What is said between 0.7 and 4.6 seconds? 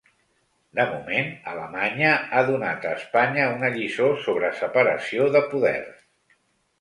De moment, Alemanya ha donat a Espanya una lliçó sobre